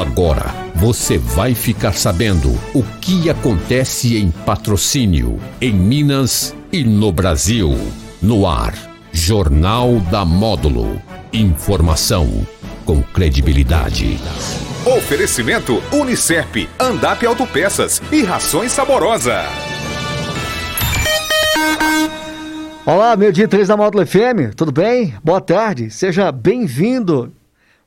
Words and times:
Agora 0.00 0.54
você 0.74 1.18
vai 1.18 1.54
ficar 1.54 1.92
sabendo 1.92 2.58
o 2.74 2.82
que 3.02 3.28
acontece 3.28 4.16
em 4.16 4.30
patrocínio, 4.30 5.38
em 5.60 5.74
Minas 5.74 6.56
e 6.72 6.82
no 6.82 7.12
Brasil. 7.12 7.76
No 8.22 8.46
ar, 8.46 8.72
Jornal 9.12 10.00
da 10.10 10.24
Módulo. 10.24 10.98
Informação 11.30 12.46
com 12.86 13.02
credibilidade. 13.02 14.18
Oferecimento 14.86 15.82
Unicep, 15.92 16.66
Andap 16.78 17.22
Autopeças 17.26 18.00
e 18.10 18.22
Rações 18.22 18.72
Saborosa. 18.72 19.44
Olá, 22.86 23.14
meu 23.18 23.30
dia 23.30 23.46
3 23.46 23.68
da 23.68 23.76
Módulo 23.76 24.06
FM, 24.06 24.54
tudo 24.56 24.72
bem? 24.72 25.14
Boa 25.22 25.42
tarde, 25.42 25.90
seja 25.90 26.32
bem-vindo. 26.32 27.38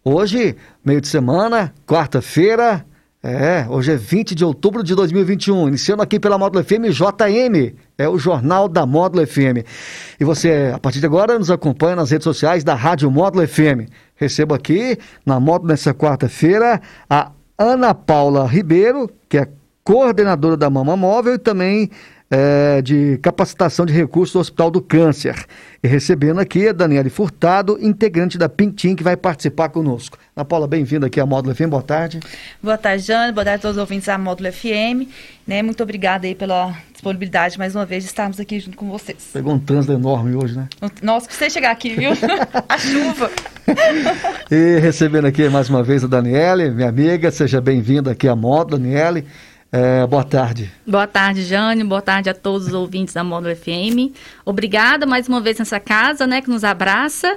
Hoje, 0.06 0.58
meio 0.84 1.00
de 1.00 1.08
semana, 1.08 1.74
quarta-feira, 1.88 2.86
é, 3.24 3.66
hoje 3.70 3.94
é 3.94 3.96
20 3.96 4.36
de 4.36 4.44
outubro 4.44 4.84
de 4.84 4.94
2021, 4.94 5.70
iniciando 5.70 6.04
aqui 6.04 6.20
pela 6.20 6.38
Módulo 6.38 6.62
FM 6.62 6.92
JM, 6.92 7.74
é 7.98 8.10
o 8.10 8.18
Jornal 8.18 8.68
da 8.68 8.86
Módulo 8.86 9.26
FM. 9.26 9.64
E 10.20 10.26
você, 10.26 10.74
a 10.76 10.78
partir 10.78 11.00
de 11.00 11.06
agora, 11.06 11.40
nos 11.40 11.50
acompanha 11.50 11.96
nas 11.96 12.12
redes 12.12 12.26
sociais 12.26 12.66
da 12.66 12.76
Rádio 12.76 13.10
Módulo 13.10 13.48
FM. 13.48 13.88
Recebo 14.14 14.54
aqui, 14.54 14.98
na 15.26 15.40
Módulo, 15.40 15.70
nessa 15.70 15.94
quarta-feira, 15.94 16.82
a 17.10 17.32
Ana 17.58 17.94
Paula 17.94 18.46
Ribeiro, 18.46 19.10
que 19.30 19.38
é 19.38 19.48
coordenadora 19.86 20.58
da 20.58 20.70
Mama 20.70 20.98
Móvel 20.98 21.36
e 21.36 21.40
também 21.40 21.90
é, 22.34 22.82
de 22.82 23.20
capacitação 23.22 23.86
de 23.86 23.94
recursos 23.94 24.34
do 24.34 24.40
Hospital 24.40 24.72
do 24.72 24.82
Câncer. 24.82 25.46
E 25.84 25.88
recebendo 25.88 26.40
aqui 26.40 26.68
a 26.68 26.72
Daniele 26.72 27.12
Furtado, 27.12 27.78
integrante 27.80 28.40
da 28.40 28.50
Pintim, 28.50 28.96
que 28.96 29.04
vai 29.04 29.16
participar 29.16 29.70
conosco. 29.70 30.18
Ana 30.36 30.44
Paula, 30.44 30.68
bem-vinda 30.68 31.06
aqui 31.06 31.20
à 31.20 31.28
Módulo 31.28 31.54
FM, 31.54 31.68
boa 31.68 31.84
tarde. 31.84 32.20
Boa 32.62 32.76
tarde, 32.76 33.04
Jane, 33.04 33.32
boa 33.32 33.46
tarde 33.46 33.60
a 33.60 33.62
todos 33.62 33.78
os 33.78 33.82
ouvintes 33.82 34.08
da 34.08 34.18
Módulo 34.18 34.52
FM. 34.52 35.08
Né, 35.46 35.62
muito 35.62 35.84
obrigada 35.84 36.26
aí 36.26 36.34
pela 36.34 36.76
disponibilidade, 36.92 37.60
mais 37.60 37.76
uma 37.76 37.86
vez, 37.86 38.04
de 38.04 38.10
estarmos 38.10 38.40
aqui 38.40 38.60
junto 38.60 38.78
com 38.78 38.90
vocês. 38.90 39.30
Pegou 39.32 39.54
um 39.54 39.60
trânsito 39.60 39.94
enorme 39.94 40.36
hoje, 40.36 40.56
né? 40.56 40.68
Nossa, 41.04 41.30
você 41.30 41.52
chegar 41.52 41.70
aqui, 41.70 41.94
viu? 41.94 42.12
a 42.68 42.78
chuva. 42.80 43.30
e 44.50 44.80
recebendo 44.80 45.26
aqui 45.26 45.48
mais 45.50 45.70
uma 45.70 45.84
vez 45.84 46.04
a 46.04 46.08
Daniele, 46.08 46.72
minha 46.72 46.90
amiga, 46.90 47.30
seja 47.30 47.62
bem-vinda 47.62 48.10
aqui 48.10 48.28
à 48.28 48.36
Módulo, 48.36 48.82
Daniele. 48.82 49.24
É, 49.76 50.06
boa 50.06 50.24
tarde. 50.24 50.72
Boa 50.86 51.08
tarde, 51.08 51.44
Jane. 51.44 51.84
Boa 51.84 52.00
tarde 52.00 52.30
a 52.30 52.34
todos 52.36 52.68
os 52.68 52.74
ouvintes 52.76 53.12
da 53.12 53.24
Módulo 53.24 53.56
FM. 53.56 54.14
Obrigada 54.46 55.08
mais 55.08 55.28
uma 55.28 55.42
vez 55.42 55.58
nessa 55.58 55.80
casa, 55.80 56.28
né, 56.28 56.44
que 56.44 56.50
nos 56.50 56.64
abraça. 56.64 57.36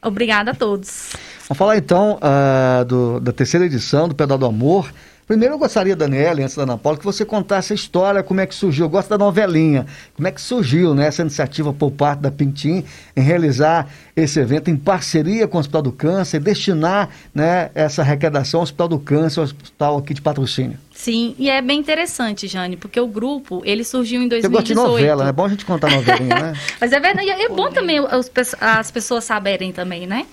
Obrigada 0.00 0.52
a 0.52 0.54
todos. 0.54 1.10
Vamos 1.48 1.58
falar 1.58 1.76
então 1.76 2.20
uh, 2.22 2.84
do, 2.84 3.18
da 3.18 3.32
terceira 3.32 3.66
edição 3.66 4.06
do 4.06 4.14
Pedal 4.14 4.38
do 4.38 4.46
Amor. 4.46 4.88
Primeiro 5.26 5.54
eu 5.54 5.58
gostaria, 5.58 5.96
Daniela, 5.96 6.40
antes 6.40 6.54
da 6.54 6.62
Ana 6.62 6.78
Paula, 6.78 6.96
que 6.96 7.04
você 7.04 7.24
contasse 7.24 7.72
a 7.72 7.76
história, 7.76 8.22
como 8.22 8.40
é 8.40 8.46
que 8.46 8.54
surgiu. 8.54 8.86
Eu 8.86 8.88
gosto 8.88 9.08
da 9.10 9.18
novelinha. 9.18 9.84
Como 10.14 10.28
é 10.28 10.30
que 10.30 10.40
surgiu 10.40 10.94
né, 10.94 11.08
essa 11.08 11.22
iniciativa 11.22 11.72
por 11.72 11.90
parte 11.90 12.20
da 12.20 12.30
Pintim 12.30 12.84
em 13.16 13.20
realizar 13.20 13.88
esse 14.14 14.38
evento 14.38 14.70
em 14.70 14.76
parceria 14.76 15.48
com 15.48 15.56
o 15.56 15.60
Hospital 15.60 15.82
do 15.82 15.90
Câncer, 15.92 16.40
destinar 16.40 17.10
né, 17.34 17.70
essa 17.74 18.00
arrecadação 18.00 18.60
ao 18.60 18.62
Hospital 18.62 18.88
do 18.88 18.98
Câncer, 19.00 19.40
ao 19.40 19.44
hospital 19.44 19.98
aqui 19.98 20.14
de 20.14 20.22
patrocínio. 20.22 20.78
Sim, 20.98 21.36
e 21.38 21.48
é 21.48 21.62
bem 21.62 21.78
interessante, 21.78 22.48
Jane, 22.48 22.76
porque 22.76 22.98
o 22.98 23.06
grupo, 23.06 23.62
ele 23.64 23.84
surgiu 23.84 24.20
em 24.20 24.26
2018. 24.26 24.44
Eu 24.44 24.50
gosto 24.50 24.66
de 24.66 24.74
novela, 24.74 25.28
é 25.28 25.32
bom 25.32 25.44
a 25.44 25.48
gente 25.48 25.64
contar 25.64 25.88
novelinha, 25.92 26.34
né? 26.34 26.52
Mas 26.80 26.92
é 26.92 26.98
verdade, 26.98 27.30
é 27.30 27.48
bom 27.48 27.70
também 27.70 27.98
as, 27.98 28.28
as 28.60 28.90
pessoas 28.90 29.22
saberem 29.22 29.70
também, 29.70 30.08
né? 30.08 30.26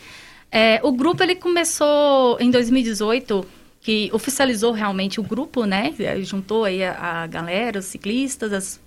É, 0.51 0.79
o 0.81 0.91
grupo, 0.91 1.21
ele 1.21 1.35
começou 1.35 2.39
em 2.39 2.49
2018 2.49 3.45
que 3.79 4.09
oficializou 4.11 4.71
realmente 4.71 5.19
o 5.19 5.23
grupo, 5.23 5.65
né? 5.65 5.93
Juntou 6.23 6.63
aí 6.63 6.83
a, 6.83 7.21
a 7.21 7.27
galera, 7.27 7.77
os 7.77 7.85
ciclistas, 7.85 8.51
as, 8.51 8.81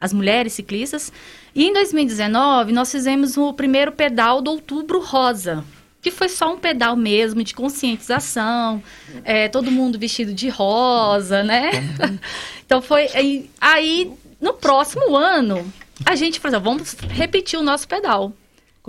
as 0.00 0.12
mulheres 0.12 0.52
ciclistas. 0.52 1.12
E 1.52 1.64
em 1.64 1.72
2019 1.72 2.70
nós 2.70 2.92
fizemos 2.92 3.36
o 3.36 3.52
primeiro 3.52 3.90
pedal 3.90 4.40
do 4.40 4.52
Outubro 4.52 5.00
Rosa, 5.00 5.64
que 6.04 6.10
foi 6.10 6.28
só 6.28 6.52
um 6.52 6.58
pedal 6.58 6.94
mesmo 6.94 7.42
de 7.42 7.54
conscientização, 7.54 8.82
é, 9.24 9.48
todo 9.48 9.70
mundo 9.70 9.98
vestido 9.98 10.34
de 10.34 10.50
rosa, 10.50 11.42
né? 11.42 11.70
então 12.64 12.82
foi 12.82 13.08
aí, 13.14 13.50
aí, 13.58 14.12
no 14.38 14.52
próximo 14.52 15.16
ano 15.16 15.66
a 16.04 16.14
gente 16.14 16.38
falou, 16.38 16.58
assim, 16.58 16.64
vamos 16.64 16.92
repetir 17.08 17.58
o 17.58 17.62
nosso 17.62 17.88
pedal. 17.88 18.34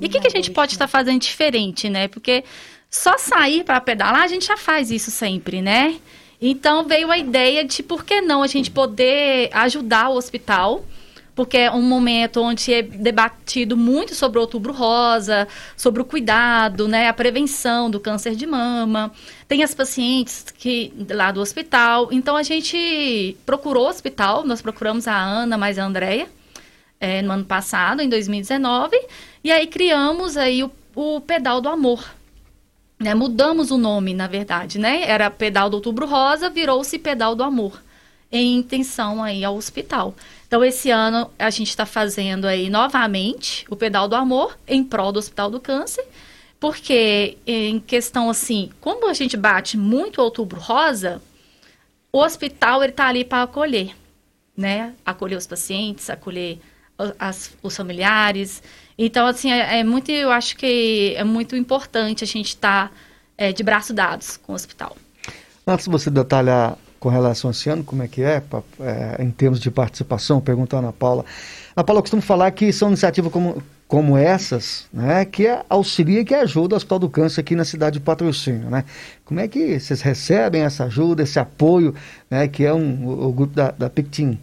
e 0.01 0.07
o 0.07 0.09
que, 0.09 0.19
que 0.19 0.27
a 0.27 0.29
gente 0.29 0.51
pode 0.51 0.73
estar 0.73 0.89
fazendo 0.89 1.21
diferente, 1.21 1.89
né? 1.89 2.09
Porque 2.09 2.43
só 2.91 3.17
sair 3.17 3.63
para 3.63 3.79
pedalar, 3.79 4.23
a 4.23 4.27
gente 4.27 4.45
já 4.45 4.57
faz 4.57 4.91
isso 4.91 5.09
sempre, 5.09 5.61
né? 5.61 5.95
Então 6.41 6.83
veio 6.83 7.09
a 7.09 7.17
ideia 7.17 7.63
de 7.63 7.81
por 7.81 8.03
que 8.03 8.19
não 8.19 8.43
a 8.43 8.47
gente 8.47 8.69
poder 8.69 9.49
ajudar 9.53 10.09
o 10.09 10.17
hospital, 10.17 10.83
porque 11.35 11.57
é 11.57 11.71
um 11.71 11.81
momento 11.81 12.41
onde 12.41 12.73
é 12.73 12.81
debatido 12.81 13.75
muito 13.75 14.15
sobre 14.15 14.37
o 14.39 14.41
outubro 14.41 14.71
rosa, 14.71 15.47
sobre 15.75 16.01
o 16.01 16.05
cuidado, 16.05 16.87
né, 16.87 17.09
a 17.09 17.13
prevenção 17.13 17.91
do 17.91 17.99
câncer 17.99 18.35
de 18.35 18.45
mama. 18.45 19.11
Tem 19.47 19.61
as 19.61 19.75
pacientes 19.75 20.45
que 20.57 20.93
lá 21.09 21.31
do 21.31 21.41
hospital. 21.41 22.07
Então 22.11 22.37
a 22.37 22.43
gente 22.43 23.35
procurou 23.45 23.85
o 23.85 23.89
hospital, 23.89 24.45
nós 24.45 24.61
procuramos 24.61 25.07
a 25.07 25.15
Ana 25.15 25.57
mais 25.57 25.77
a 25.77 25.83
Andrea 25.83 26.27
é, 26.99 27.21
no 27.21 27.33
ano 27.33 27.45
passado, 27.45 28.01
em 28.01 28.07
2019, 28.07 28.97
e 29.43 29.51
aí 29.51 29.67
criamos 29.67 30.37
aí 30.37 30.63
o, 30.63 30.71
o 30.95 31.19
pedal 31.19 31.59
do 31.59 31.67
amor 31.67 32.03
né, 32.99 33.13
mudamos 33.13 33.71
o 33.71 33.77
nome, 33.77 34.13
na 34.13 34.27
verdade, 34.27 34.79
né? 34.79 35.03
Era 35.03 35.29
Pedal 35.29 35.69
do 35.69 35.75
Outubro 35.75 36.05
Rosa, 36.05 36.49
virou-se 36.49 36.97
Pedal 36.97 37.35
do 37.35 37.43
Amor, 37.43 37.81
em 38.31 38.55
intenção 38.57 39.21
aí 39.21 39.43
ao 39.43 39.55
hospital. 39.55 40.15
Então, 40.55 40.63
esse 40.63 40.89
ano 40.89 41.29
a 41.37 41.49
gente 41.49 41.67
está 41.67 41.85
fazendo 41.85 42.47
aí 42.47 42.69
novamente 42.69 43.65
o 43.69 43.75
Pedal 43.75 44.07
do 44.07 44.15
Amor 44.15 44.57
em 44.65 44.85
prol 44.85 45.11
do 45.11 45.19
Hospital 45.19 45.51
do 45.51 45.59
Câncer, 45.59 46.07
porque 46.61 47.37
em 47.45 47.77
questão 47.77 48.29
assim, 48.29 48.69
como 48.79 49.09
a 49.09 49.13
gente 49.13 49.35
bate 49.35 49.75
muito 49.75 50.21
Outubro 50.21 50.57
Rosa, 50.57 51.21
o 52.09 52.19
hospital 52.19 52.81
ele 52.81 52.93
está 52.93 53.07
ali 53.07 53.25
para 53.25 53.43
acolher, 53.43 53.93
né? 54.55 54.93
Acolher 55.05 55.35
os 55.35 55.45
pacientes, 55.45 56.09
acolher 56.09 56.61
as, 57.19 57.51
os 57.61 57.75
familiares. 57.75 58.63
Então, 58.97 59.27
assim, 59.27 59.51
é, 59.51 59.79
é, 59.79 59.83
muito, 59.83 60.09
eu 60.09 60.31
acho 60.31 60.55
que 60.55 61.15
é 61.17 61.23
muito 61.25 61.57
importante 61.57 62.23
a 62.23 62.27
gente 62.27 62.47
estar 62.47 62.87
tá, 62.87 62.95
é, 63.37 63.51
de 63.51 63.61
braço 63.61 63.93
dados 63.93 64.37
com 64.37 64.53
o 64.53 64.55
hospital. 64.55 64.95
Antes 65.67 65.83
de 65.83 65.91
você 65.91 66.09
detalhar 66.09 66.77
com 67.05 67.09
relação 67.09 67.51
a 67.51 67.51
esse 67.51 67.69
ano, 67.69 67.83
como 67.83 68.01
é 68.01 68.07
que 68.07 68.23
é, 68.23 68.41
é 68.79 69.21
em 69.21 69.29
termos 69.29 69.59
de 69.59 69.69
participação, 69.69 70.41
perguntando 70.41 70.87
a 70.87 70.91
Paula. 70.91 71.23
A 71.75 71.83
Paula 71.83 72.01
costuma 72.01 72.19
falar 72.19 72.49
que 72.49 72.73
são 72.73 72.87
iniciativas 72.87 73.31
como, 73.31 73.61
como 73.87 74.17
essas, 74.17 74.87
né, 74.91 75.23
que 75.23 75.45
auxilia 75.69 76.21
e 76.21 76.25
que 76.25 76.33
ajuda 76.33 76.73
o 76.73 76.77
Hospital 76.77 76.97
do 76.97 77.07
Câncer 77.07 77.41
aqui 77.41 77.55
na 77.55 77.63
cidade 77.63 77.99
de 77.99 78.03
Patrocínio, 78.03 78.71
né? 78.71 78.85
Como 79.23 79.39
é 79.39 79.47
que 79.47 79.79
vocês 79.79 80.01
recebem 80.01 80.63
essa 80.63 80.85
ajuda, 80.85 81.21
esse 81.21 81.37
apoio, 81.37 81.93
né, 82.27 82.47
que 82.47 82.65
é 82.65 82.73
um, 82.73 83.05
o, 83.05 83.27
o 83.27 83.31
grupo 83.31 83.53
da, 83.53 83.69
da 83.69 83.87
PICTIM? 83.87 84.39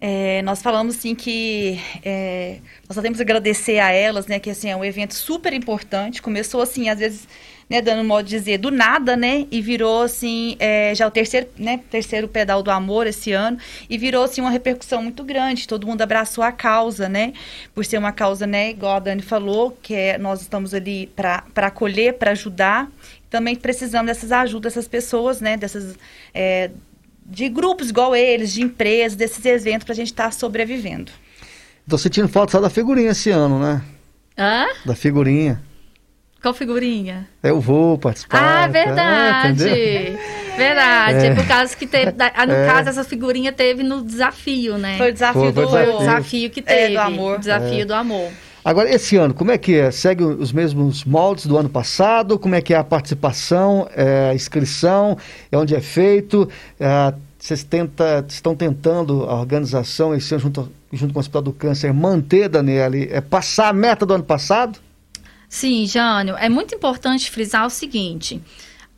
É, 0.00 0.42
nós 0.42 0.62
falamos 0.62 0.94
assim 0.94 1.12
que 1.12 1.80
é, 2.04 2.58
nós 2.88 2.94
só 2.94 3.02
temos 3.02 3.16
que 3.16 3.22
agradecer 3.22 3.80
a 3.80 3.90
elas, 3.90 4.28
né? 4.28 4.38
Que 4.38 4.50
assim 4.50 4.68
é 4.68 4.76
um 4.76 4.84
evento 4.84 5.14
super 5.14 5.52
importante. 5.52 6.22
Começou 6.22 6.60
assim, 6.60 6.88
às 6.88 6.98
vezes, 6.98 7.26
né, 7.68 7.80
dando 7.80 8.06
modo 8.06 8.24
de 8.24 8.36
dizer, 8.36 8.58
do 8.58 8.70
nada, 8.70 9.16
né? 9.16 9.46
E 9.50 9.60
virou 9.60 10.02
assim, 10.02 10.56
é, 10.58 10.94
já 10.94 11.06
o 11.06 11.10
terceiro, 11.10 11.48
né, 11.58 11.80
terceiro 11.90 12.28
pedal 12.28 12.62
do 12.62 12.70
amor 12.70 13.06
esse 13.06 13.32
ano, 13.32 13.58
e 13.88 13.96
virou 13.96 14.24
assim 14.24 14.40
uma 14.40 14.50
repercussão 14.50 15.02
muito 15.02 15.24
grande. 15.24 15.66
Todo 15.66 15.86
mundo 15.86 16.02
abraçou 16.02 16.44
a 16.44 16.52
causa, 16.52 17.08
né? 17.08 17.32
Por 17.74 17.84
ser 17.84 17.98
uma 17.98 18.12
causa, 18.12 18.46
né, 18.46 18.70
igual 18.70 18.96
a 18.96 19.00
Dani 19.00 19.22
falou, 19.22 19.76
que 19.82 19.94
é, 19.94 20.18
nós 20.18 20.42
estamos 20.42 20.74
ali 20.74 21.06
para 21.16 21.44
acolher, 21.56 22.14
para 22.14 22.32
ajudar. 22.32 22.90
Também 23.30 23.56
precisamos 23.56 24.06
dessas 24.06 24.30
ajudas 24.30 24.74
dessas 24.74 24.88
pessoas, 24.88 25.40
né? 25.40 25.56
Dessas 25.56 25.96
é, 26.32 26.70
de 27.26 27.48
grupos 27.48 27.90
igual 27.90 28.14
eles, 28.14 28.52
de 28.52 28.62
empresas, 28.62 29.16
desses 29.16 29.44
eventos 29.44 29.84
para 29.84 29.92
a 29.92 29.96
gente 29.96 30.08
estar 30.08 30.24
tá 30.24 30.30
sobrevivendo. 30.30 31.10
Estou 31.82 31.98
sentindo 31.98 32.28
falta 32.28 32.52
só 32.52 32.60
da 32.60 32.70
figurinha 32.70 33.10
esse 33.10 33.30
ano, 33.30 33.58
né? 33.58 33.82
Hã? 34.36 34.66
Da 34.84 34.94
figurinha. 34.94 35.62
Qual 36.44 36.52
figurinha? 36.52 37.26
Eu 37.42 37.58
vou 37.58 37.96
participar. 37.96 38.36
Ah, 38.36 38.60
tá? 38.60 38.66
verdade. 38.66 39.66
É, 39.66 40.16
verdade. 40.58 41.24
É. 41.24 41.26
é. 41.28 41.34
por 41.34 41.46
causa 41.46 41.74
que 41.74 41.86
teve. 41.86 42.12
No 42.12 42.52
é. 42.52 42.66
caso, 42.66 42.90
essa 42.90 43.02
figurinha 43.02 43.50
teve 43.50 43.82
no 43.82 44.04
desafio, 44.04 44.76
né? 44.76 44.98
Foi 44.98 45.08
o 45.08 45.12
desafio, 45.14 45.40
foi, 45.40 45.52
do, 45.52 45.70
foi 45.70 45.88
o 45.88 45.98
desafio 46.00 46.50
que 46.50 46.60
teve. 46.60 46.80
É, 46.80 46.90
do 46.90 46.98
amor. 46.98 47.38
Desafio 47.38 47.80
é. 47.80 47.84
do 47.86 47.94
amor. 47.94 48.30
Agora, 48.62 48.94
esse 48.94 49.16
ano, 49.16 49.32
como 49.32 49.52
é 49.52 49.56
que 49.56 49.74
é? 49.74 49.90
Segue 49.90 50.22
os 50.22 50.52
mesmos 50.52 51.02
moldes 51.04 51.46
do 51.46 51.56
ano 51.56 51.70
passado? 51.70 52.38
Como 52.38 52.54
é 52.54 52.60
que 52.60 52.74
é 52.74 52.76
a 52.76 52.84
participação, 52.84 53.88
é, 53.96 54.28
a 54.28 54.34
inscrição, 54.34 55.16
é 55.50 55.56
onde 55.56 55.74
é 55.74 55.80
feito? 55.80 56.46
É, 56.78 57.14
vocês 57.38 57.64
tenta, 57.64 58.22
estão 58.28 58.54
tentando, 58.54 59.24
a 59.24 59.40
organização, 59.40 60.14
esse 60.14 60.34
ano, 60.34 60.42
junto, 60.42 60.72
junto 60.92 61.14
com 61.14 61.18
o 61.18 61.20
Hospital 61.20 61.40
do 61.40 61.52
Câncer, 61.54 61.94
manter, 61.94 62.50
Daniele, 62.50 63.08
é, 63.10 63.22
passar 63.22 63.68
a 63.68 63.72
meta 63.72 64.04
do 64.04 64.12
ano 64.12 64.24
passado? 64.24 64.83
Sim, 65.54 65.86
Jânio, 65.86 66.36
é 66.36 66.48
muito 66.48 66.74
importante 66.74 67.30
frisar 67.30 67.64
o 67.64 67.70
seguinte. 67.70 68.42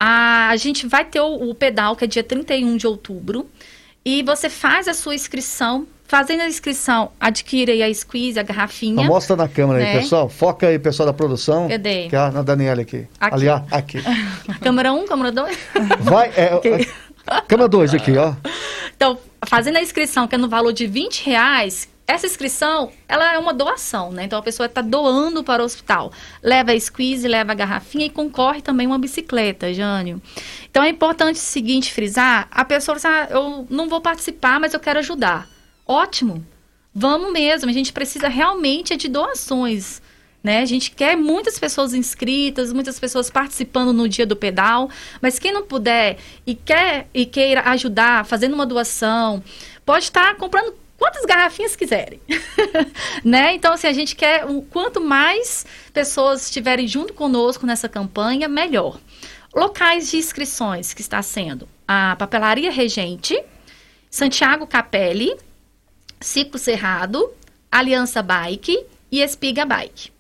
A, 0.01 0.49
a 0.49 0.57
gente 0.57 0.87
vai 0.87 1.05
ter 1.05 1.21
o, 1.21 1.51
o 1.51 1.55
pedal, 1.55 1.95
que 1.95 2.05
é 2.05 2.07
dia 2.07 2.25
31 2.25 2.79
de 2.79 2.87
outubro, 2.87 3.47
e 4.03 4.23
você 4.23 4.49
faz 4.49 4.89
a 4.89 4.95
sua 4.95 5.15
inscrição 5.15 5.87
Fazendo 6.09 6.43
a 6.43 6.47
inscrição, 6.47 7.11
adquira 7.19 7.73
aí 7.73 7.83
a 7.83 7.93
squeeze, 7.93 8.39
a 8.39 8.43
garrafinha. 8.45 8.93
Então, 8.93 9.07
mostra 9.07 9.35
na 9.35 9.49
câmera 9.49 9.81
né? 9.81 9.91
aí, 9.91 9.99
pessoal. 9.99 10.29
Foca 10.29 10.69
aí, 10.69 10.79
pessoal 10.79 11.05
da 11.05 11.13
produção. 11.13 11.69
Cadê? 11.69 12.09
Que 12.09 12.15
é 12.15 12.19
a 12.21 12.31
na 12.31 12.43
Daniela 12.43 12.83
aqui. 12.83 13.09
Aqui. 13.19 13.35
Aliás, 13.35 13.63
aqui. 13.73 13.99
câmera 14.63 14.93
1, 14.93 15.01
um, 15.01 15.05
câmera 15.05 15.33
2. 15.33 15.59
Vai, 15.99 16.31
é, 16.37 16.55
Ok. 16.55 16.89
a- 17.27 17.43
câmera 17.43 17.69
2 17.69 17.95
aqui, 17.95 18.17
ó. 18.17 18.35
Então, 18.97 19.19
fazendo 19.45 19.79
a 19.79 19.83
inscrição, 19.83 20.29
que 20.29 20.37
é 20.37 20.39
no 20.39 20.49
valor 20.49 20.73
de 20.73 20.87
20 20.87 21.27
reais, 21.27 21.89
essa 22.07 22.25
inscrição, 22.25 22.93
ela 23.09 23.35
é 23.35 23.39
uma 23.39 23.53
doação, 23.53 24.13
né? 24.13 24.25
Então, 24.25 24.39
a 24.39 24.43
pessoa 24.43 24.67
está 24.67 24.81
doando 24.81 25.43
para 25.43 25.61
o 25.61 25.67
hospital. 25.67 26.13
Leva 26.41 26.71
a 26.71 26.81
squeeze, 26.81 27.27
leva 27.27 27.51
a 27.51 27.55
garrafinha 27.55 28.07
e 28.07 28.11
concorre 28.11 28.63
também 28.63 28.87
uma 28.87 28.99
bicicleta, 28.99 29.75
Jânio. 29.75 30.23
Então, 30.71 30.85
é 30.85 30.89
importante 30.89 31.37
o 31.37 31.41
seguinte, 31.41 31.93
frisar, 31.93 32.47
a 32.51 32.65
pessoa 32.65 32.97
fala 32.99 33.25
assim, 33.25 33.33
ah, 33.33 33.37
eu 33.37 33.67
não 33.69 33.89
vou 33.89 34.01
participar, 34.01 34.61
mas 34.61 34.73
eu 34.73 34.79
quero 34.79 35.01
ajudar. 35.01 35.49
Ótimo, 35.85 36.47
vamos 36.95 37.33
mesmo, 37.33 37.69
a 37.69 37.73
gente 37.73 37.93
precisa 37.93 38.29
realmente 38.29 38.93
é 38.93 38.97
de 38.97 39.09
doações. 39.09 40.01
Né? 40.45 40.61
A 40.61 40.65
gente 40.65 40.93
quer 40.93 41.17
muitas 41.17 41.59
pessoas 41.59 41.93
inscritas, 41.93 42.73
muitas 42.73 43.01
pessoas 43.01 43.29
participando 43.29 43.93
no 43.93 44.09
dia 44.09 44.25
do 44.25 44.37
pedal, 44.37 44.89
mas 45.21 45.41
quem 45.41 45.53
não 45.53 45.65
puder 45.65 46.19
e 46.47 46.55
quer 46.55 47.09
e 47.13 47.27
queira 47.27 47.63
ajudar, 47.71 48.25
fazendo 48.25 48.55
uma 48.55 48.65
doação, 48.65 49.43
pode 49.85 50.05
estar 50.05 50.37
comprando 50.37 50.86
quantas 50.99 51.25
garrafinhas 51.25 51.77
quiserem, 51.77 52.21
né? 53.25 53.55
Então, 53.55 53.73
assim, 53.75 53.87
a 53.87 53.93
gente 53.93 54.15
quer 54.17 54.45
quanto 54.71 55.01
mais 55.01 55.67
pessoas 55.93 56.45
estiverem 56.45 56.87
junto 56.89 57.13
conosco 57.13 57.67
nessa 57.67 57.89
campanha, 57.89 58.49
melhor. 58.49 58.99
Locais 59.55 60.11
de 60.11 60.19
inscrições 60.19 60.93
que 60.93 61.01
está 61.01 61.23
sendo 61.23 61.69
a 61.89 62.15
Papelaria 62.17 62.71
Regente, 62.71 63.41
Santiago 64.11 64.67
Capelli, 64.67 65.35
Ciclo 66.21 66.59
Cerrado, 66.59 67.31
Aliança 67.71 68.23
Bike 68.23 68.79
e 69.11 69.21
Espiga 69.21 69.65
Bike. 69.65 70.11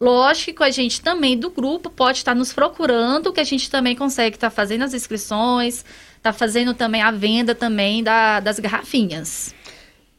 Lógico 0.00 0.58
que 0.58 0.64
a 0.64 0.70
gente 0.70 1.00
também 1.00 1.38
do 1.38 1.48
grupo 1.50 1.88
pode 1.88 2.18
estar 2.18 2.34
nos 2.34 2.52
procurando, 2.52 3.32
que 3.32 3.40
a 3.40 3.44
gente 3.44 3.70
também 3.70 3.94
consegue 3.96 4.36
estar 4.36 4.50
fazendo 4.50 4.82
as 4.82 4.92
inscrições, 4.92 5.84
está 6.16 6.32
fazendo 6.32 6.74
também 6.74 7.00
a 7.00 7.10
venda 7.10 7.54
também 7.54 8.02
da- 8.02 8.40
das 8.40 8.58
garrafinhas. 8.58 9.54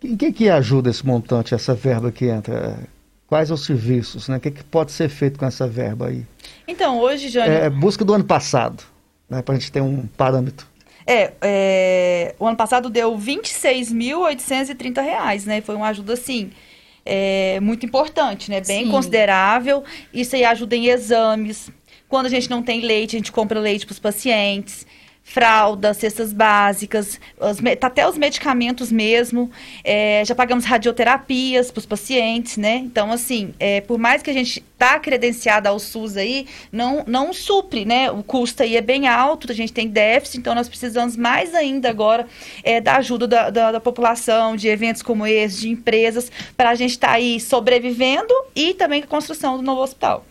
Em 0.04 0.16
que 0.16 0.32
que 0.32 0.50
ajuda 0.50 0.90
esse 0.90 1.06
montante, 1.06 1.54
essa 1.54 1.74
verba 1.74 2.12
que 2.12 2.26
entra? 2.26 2.78
Quais 3.28 3.50
os 3.50 3.66
serviços, 3.66 4.28
né? 4.28 4.38
O 4.38 4.40
que, 4.40 4.52
que 4.52 4.64
pode 4.64 4.92
ser 4.92 5.10
feito 5.10 5.40
com 5.40 5.46
essa 5.46 5.68
verba 5.68 6.08
aí? 6.08 6.26
Então, 6.68 7.00
hoje, 7.00 7.30
Jânio, 7.30 7.52
É, 7.52 7.70
busca 7.70 8.06
do 8.06 8.14
ano 8.14 8.24
passado, 8.24 8.84
né? 9.30 9.42
Para 9.42 9.56
a 9.56 9.60
gente 9.60 9.72
ter 9.72 9.82
um 9.82 10.06
parâmetro. 10.16 10.68
É, 11.08 11.34
é, 11.42 12.36
o 12.40 12.48
ano 12.48 12.58
passado 12.58 12.90
deu 12.90 13.18
26.830 13.18 15.02
reais, 15.02 15.46
né? 15.46 15.62
Foi 15.62 15.76
uma 15.76 15.88
ajuda, 15.88 16.14
assim, 16.14 16.52
é, 17.06 17.60
muito 17.60 17.86
importante, 17.86 18.50
né? 18.50 18.62
Bem 18.62 18.86
Sim. 18.86 18.92
considerável. 18.92 19.84
Isso 20.14 20.36
aí 20.36 20.44
ajuda 20.44 20.76
em 20.76 20.88
exames. 20.88 21.72
Quando 22.10 22.26
a 22.28 22.30
gente 22.30 22.50
não 22.50 22.64
tem 22.64 22.82
leite, 22.82 23.16
a 23.16 23.20
gente 23.20 23.32
compra 23.32 23.60
leite 23.60 23.86
para 23.86 23.94
os 23.94 24.00
pacientes. 24.00 24.86
Fraldas, 25.28 25.98
cestas 25.98 26.32
básicas, 26.32 27.20
os 27.40 27.58
tá 27.80 27.88
até 27.88 28.08
os 28.08 28.16
medicamentos 28.16 28.92
mesmo. 28.92 29.50
É, 29.84 30.24
já 30.24 30.36
pagamos 30.36 30.66
radioterapias 30.66 31.72
para 31.72 31.80
os 31.80 31.86
pacientes, 31.86 32.58
né? 32.58 32.76
Então, 32.76 33.12
assim, 33.12 33.52
é, 33.60 33.82
por 33.82 33.98
mais 33.98 34.22
que 34.22 34.30
a 34.30 34.34
gente 34.34 34.64
tá 34.78 35.00
credenciada 35.00 35.70
ao 35.70 35.80
SUS 35.80 36.16
aí, 36.16 36.46
não, 36.72 37.04
não 37.08 37.34
supre, 37.34 37.86
né? 37.86 38.12
O 38.12 38.22
custo 38.22 38.62
aí 38.62 38.78
é 38.78 38.82
bem 38.82 39.08
alto, 39.08 39.52
a 39.52 39.56
gente 39.56 39.74
tem 39.74 39.88
déficit, 39.88 40.38
então 40.38 40.54
nós 40.54 40.70
precisamos 40.70 41.18
mais 41.18 41.56
ainda 41.56 41.90
agora 41.90 42.28
é, 42.64 42.80
da 42.80 42.98
ajuda 42.98 43.28
da, 43.28 43.50
da, 43.50 43.72
da 43.72 43.80
população, 43.80 44.56
de 44.56 44.68
eventos 44.68 45.02
como 45.02 45.26
esse, 45.26 45.62
de 45.62 45.70
empresas, 45.70 46.32
para 46.56 46.70
a 46.70 46.76
gente 46.76 46.92
estar 46.92 47.12
aí 47.12 47.40
sobrevivendo 47.40 48.34
e 48.56 48.76
também 48.76 49.02
a 49.02 49.08
construção 49.08 49.58
do 49.58 49.64
novo 49.64 49.82
hospital. 49.82 50.24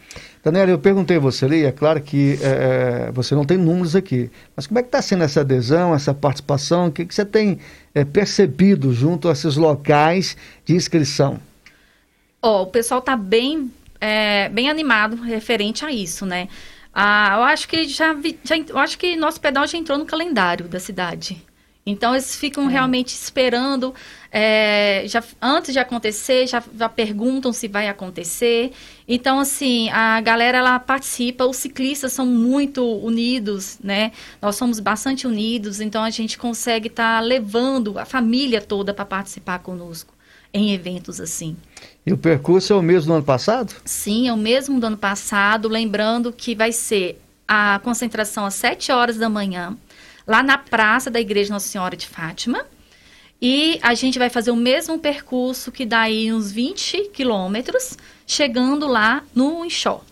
Daniela, 0.44 0.70
eu 0.70 0.79
perguntei 0.79 1.17
a 1.17 1.20
você 1.20 1.46
ali, 1.46 1.64
é 1.64 1.73
claro 1.73 2.02
que 2.02 2.38
é, 2.43 3.11
você 3.12 3.35
não 3.35 3.44
tem 3.46 3.56
números 3.56 3.96
aqui, 3.96 4.31
mas 4.55 4.67
como 4.67 4.79
é 4.79 4.82
que 4.82 4.88
está 4.88 5.00
sendo 5.00 5.25
essa 5.25 5.41
adesão, 5.41 5.94
essa 5.94 6.12
participação? 6.12 6.88
O 6.88 6.93
que, 6.93 7.06
que 7.06 7.14
você 7.14 7.25
tem 7.25 7.58
é, 7.94 8.05
percebido 8.05 8.93
junto 8.93 9.29
a 9.29 9.32
esses 9.32 9.56
locais 9.56 10.37
de 10.64 10.75
inscrição? 10.75 11.41
Ó, 12.43 12.62
o 12.62 12.67
pessoal 12.67 13.00
tá 13.00 13.17
bem, 13.17 13.73
é, 14.00 14.49
bem 14.50 14.69
animado 14.69 15.17
referente 15.17 15.85
a 15.85 15.93
isso, 15.93 16.26
né? 16.26 16.49
Ah, 16.93 17.35
eu 17.37 17.43
acho 17.44 17.67
que 17.69 17.85
já, 17.88 18.12
vi- 18.12 18.38
já 18.44 18.56
eu 18.56 18.79
acho 18.79 18.99
que 18.99 19.17
nosso 19.17 19.41
pedal 19.41 19.67
já 19.67 19.79
entrou 19.79 19.99
no 19.99 20.06
calendário 20.06 20.69
da 20.69 20.79
cidade. 20.79 21.43
Então 21.86 22.14
eles 22.14 22.34
ficam 22.34 22.66
realmente 22.66 23.08
esperando, 23.08 23.94
é, 24.32 25.04
já, 25.06 25.22
antes 25.40 25.72
de 25.72 25.78
acontecer, 25.78 26.46
já, 26.46 26.62
já 26.76 26.88
perguntam 26.88 27.52
se 27.52 27.69
vai 27.69 27.88
acontecer. 27.88 28.72
Então, 29.06 29.38
assim, 29.38 29.90
a 29.90 30.19
galera 30.22 30.58
ela 30.58 30.78
participa, 30.78 31.44
os 31.44 31.58
ciclistas 31.58 32.12
são 32.12 32.25
muito 32.25 32.82
unidos, 32.82 33.78
né? 33.84 34.12
Nós 34.40 34.56
somos 34.56 34.81
bastante 34.81 35.26
unidos, 35.26 35.81
então 35.81 36.02
a 36.02 36.10
gente 36.10 36.38
consegue 36.38 36.88
estar 36.88 37.20
levando 37.20 37.98
a 37.98 38.06
família 38.06 38.62
toda 38.62 38.94
para 38.94 39.04
participar 39.04 39.58
conosco 39.58 40.14
em 40.54 40.72
eventos 40.72 41.20
assim. 41.20 41.56
E 42.06 42.12
o 42.12 42.16
percurso 42.16 42.72
é 42.72 42.76
o 42.76 42.82
mesmo 42.82 43.08
do 43.08 43.16
ano 43.16 43.25
passado? 43.25 43.75
Sim, 43.84 44.28
é 44.28 44.32
o 44.32 44.36
mesmo 44.36 44.78
do 44.78 44.86
ano 44.86 44.96
passado, 44.96 45.69
lembrando 45.69 46.32
que 46.32 46.54
vai 46.54 46.70
ser 46.72 47.20
a 47.46 47.81
concentração 47.82 48.46
às 48.46 48.54
7 48.54 48.90
horas 48.92 49.16
da 49.19 49.28
manhã, 49.28 49.76
lá 50.26 50.42
na 50.42 50.58
praça 50.58 51.10
da 51.10 51.20
Igreja 51.20 51.52
Nossa 51.52 51.68
Senhora 51.68 51.96
de 51.96 52.06
Fátima. 52.06 52.64
E 53.40 53.78
a 53.82 53.94
gente 53.94 54.18
vai 54.18 54.30
fazer 54.30 54.50
o 54.50 54.56
mesmo 54.56 54.98
percurso 54.98 55.70
que 55.70 55.84
dá 55.84 56.00
aí 56.02 56.32
uns 56.32 56.50
20 56.50 57.10
quilômetros, 57.12 57.96
chegando 58.26 58.86
lá 58.86 59.22
no 59.34 59.64
Inchó. 59.64 60.02